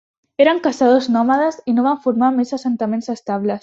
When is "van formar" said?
1.91-2.35